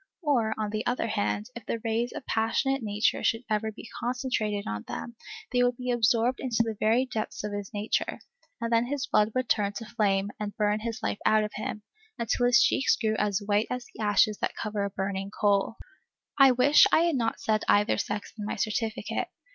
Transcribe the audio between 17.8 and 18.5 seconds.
sex in